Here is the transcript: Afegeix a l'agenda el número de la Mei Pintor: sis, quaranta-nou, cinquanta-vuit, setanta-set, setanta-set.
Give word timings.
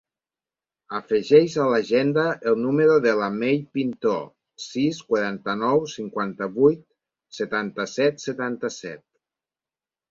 Afegeix 0.99 1.57
a 1.63 1.65
l'agenda 1.73 2.23
el 2.53 2.57
número 2.63 2.95
de 3.07 3.13
la 3.21 3.29
Mei 3.35 3.61
Pintor: 3.77 4.25
sis, 4.65 5.03
quaranta-nou, 5.13 5.87
cinquanta-vuit, 5.95 6.83
setanta-set, 7.43 8.23
setanta-set. 8.31 9.07